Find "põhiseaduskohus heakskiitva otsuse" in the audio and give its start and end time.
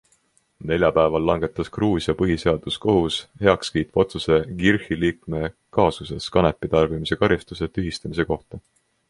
2.21-4.39